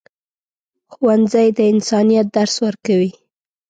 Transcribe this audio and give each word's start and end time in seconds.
ښوونځی 0.93 1.47
د 1.57 1.59
انسانیت 1.73 2.27
درس 2.35 2.55
ورکوي. 2.65 3.11